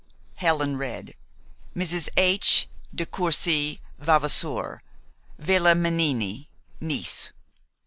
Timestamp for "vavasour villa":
3.99-5.75